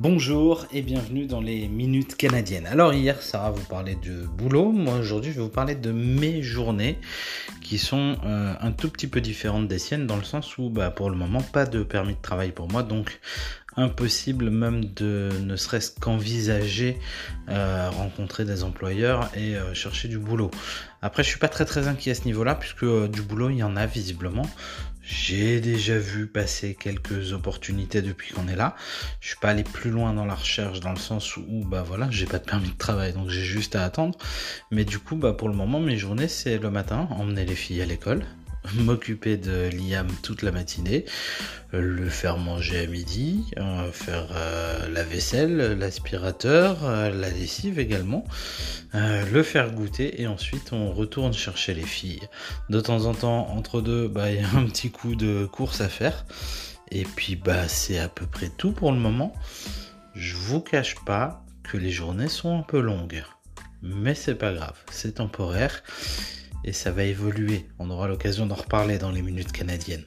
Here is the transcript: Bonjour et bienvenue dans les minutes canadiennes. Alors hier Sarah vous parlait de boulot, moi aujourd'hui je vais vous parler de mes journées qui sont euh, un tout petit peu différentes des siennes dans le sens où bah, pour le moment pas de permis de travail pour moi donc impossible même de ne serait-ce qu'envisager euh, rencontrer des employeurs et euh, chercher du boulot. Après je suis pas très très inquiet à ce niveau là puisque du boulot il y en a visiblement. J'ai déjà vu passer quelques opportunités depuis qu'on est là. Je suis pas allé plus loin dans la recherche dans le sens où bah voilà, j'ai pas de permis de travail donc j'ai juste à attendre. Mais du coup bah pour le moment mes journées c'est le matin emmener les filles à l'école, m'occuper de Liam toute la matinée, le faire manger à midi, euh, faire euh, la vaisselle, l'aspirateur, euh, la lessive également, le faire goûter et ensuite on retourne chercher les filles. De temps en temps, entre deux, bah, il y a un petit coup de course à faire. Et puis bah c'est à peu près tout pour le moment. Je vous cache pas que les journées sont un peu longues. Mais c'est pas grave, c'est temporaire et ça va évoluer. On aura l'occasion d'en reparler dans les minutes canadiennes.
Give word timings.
Bonjour 0.00 0.64
et 0.72 0.80
bienvenue 0.80 1.26
dans 1.26 1.40
les 1.40 1.66
minutes 1.66 2.14
canadiennes. 2.14 2.66
Alors 2.66 2.94
hier 2.94 3.20
Sarah 3.20 3.50
vous 3.50 3.64
parlait 3.64 3.96
de 3.96 4.28
boulot, 4.28 4.70
moi 4.70 4.94
aujourd'hui 4.94 5.32
je 5.32 5.38
vais 5.38 5.42
vous 5.42 5.48
parler 5.48 5.74
de 5.74 5.90
mes 5.90 6.40
journées 6.40 7.00
qui 7.62 7.78
sont 7.78 8.16
euh, 8.24 8.54
un 8.60 8.70
tout 8.70 8.90
petit 8.90 9.08
peu 9.08 9.20
différentes 9.20 9.66
des 9.66 9.80
siennes 9.80 10.06
dans 10.06 10.14
le 10.14 10.22
sens 10.22 10.56
où 10.56 10.70
bah, 10.70 10.92
pour 10.92 11.10
le 11.10 11.16
moment 11.16 11.42
pas 11.42 11.66
de 11.66 11.82
permis 11.82 12.14
de 12.14 12.22
travail 12.22 12.52
pour 12.52 12.70
moi 12.70 12.84
donc 12.84 13.18
impossible 13.74 14.50
même 14.50 14.84
de 14.84 15.30
ne 15.42 15.56
serait-ce 15.56 15.98
qu'envisager 15.98 16.96
euh, 17.48 17.90
rencontrer 17.90 18.44
des 18.44 18.62
employeurs 18.62 19.28
et 19.34 19.56
euh, 19.56 19.74
chercher 19.74 20.06
du 20.06 20.18
boulot. 20.18 20.52
Après 21.02 21.24
je 21.24 21.28
suis 21.28 21.40
pas 21.40 21.48
très 21.48 21.64
très 21.64 21.88
inquiet 21.88 22.12
à 22.12 22.14
ce 22.14 22.24
niveau 22.24 22.44
là 22.44 22.54
puisque 22.54 22.86
du 23.08 23.22
boulot 23.22 23.50
il 23.50 23.56
y 23.56 23.62
en 23.64 23.74
a 23.74 23.86
visiblement. 23.86 24.46
J'ai 25.10 25.62
déjà 25.62 25.98
vu 25.98 26.26
passer 26.26 26.74
quelques 26.74 27.32
opportunités 27.32 28.02
depuis 28.02 28.34
qu'on 28.34 28.46
est 28.46 28.56
là. 28.56 28.76
Je 29.20 29.28
suis 29.28 29.38
pas 29.38 29.48
allé 29.48 29.64
plus 29.64 29.90
loin 29.90 30.12
dans 30.12 30.26
la 30.26 30.34
recherche 30.34 30.80
dans 30.80 30.90
le 30.90 30.98
sens 30.98 31.38
où 31.38 31.64
bah 31.64 31.82
voilà, 31.82 32.10
j'ai 32.10 32.26
pas 32.26 32.38
de 32.38 32.44
permis 32.44 32.68
de 32.68 32.76
travail 32.76 33.14
donc 33.14 33.30
j'ai 33.30 33.40
juste 33.40 33.74
à 33.74 33.84
attendre. 33.84 34.18
Mais 34.70 34.84
du 34.84 34.98
coup 34.98 35.16
bah 35.16 35.32
pour 35.32 35.48
le 35.48 35.54
moment 35.54 35.80
mes 35.80 35.96
journées 35.96 36.28
c'est 36.28 36.58
le 36.58 36.70
matin 36.70 37.08
emmener 37.10 37.46
les 37.46 37.54
filles 37.54 37.80
à 37.80 37.86
l'école, 37.86 38.26
m'occuper 38.74 39.36
de 39.36 39.70
Liam 39.70 40.08
toute 40.22 40.42
la 40.42 40.52
matinée, 40.52 41.04
le 41.72 42.08
faire 42.08 42.38
manger 42.38 42.80
à 42.80 42.86
midi, 42.86 43.44
euh, 43.58 43.90
faire 43.92 44.28
euh, 44.32 44.88
la 44.88 45.02
vaisselle, 45.02 45.78
l'aspirateur, 45.78 46.84
euh, 46.84 47.10
la 47.10 47.30
lessive 47.30 47.78
également, 47.78 48.24
le 48.94 49.42
faire 49.42 49.70
goûter 49.72 50.22
et 50.22 50.26
ensuite 50.26 50.72
on 50.72 50.90
retourne 50.92 51.32
chercher 51.32 51.74
les 51.74 51.82
filles. 51.82 52.26
De 52.70 52.80
temps 52.80 53.04
en 53.04 53.14
temps, 53.14 53.48
entre 53.50 53.80
deux, 53.80 54.08
bah, 54.08 54.30
il 54.30 54.40
y 54.40 54.44
a 54.44 54.50
un 54.50 54.64
petit 54.64 54.90
coup 54.90 55.14
de 55.14 55.46
course 55.46 55.80
à 55.80 55.88
faire. 55.88 56.24
Et 56.90 57.04
puis 57.04 57.36
bah 57.36 57.68
c'est 57.68 57.98
à 57.98 58.08
peu 58.08 58.26
près 58.26 58.48
tout 58.48 58.72
pour 58.72 58.92
le 58.92 58.98
moment. 58.98 59.34
Je 60.14 60.36
vous 60.36 60.60
cache 60.60 60.94
pas 61.04 61.44
que 61.62 61.76
les 61.76 61.90
journées 61.90 62.28
sont 62.28 62.58
un 62.58 62.62
peu 62.62 62.80
longues. 62.80 63.22
Mais 63.82 64.14
c'est 64.14 64.34
pas 64.34 64.52
grave, 64.52 64.76
c'est 64.90 65.16
temporaire 65.16 65.82
et 66.64 66.72
ça 66.72 66.90
va 66.90 67.04
évoluer. 67.04 67.66
On 67.78 67.90
aura 67.90 68.08
l'occasion 68.08 68.46
d'en 68.46 68.54
reparler 68.54 68.98
dans 68.98 69.10
les 69.10 69.22
minutes 69.22 69.52
canadiennes. 69.52 70.04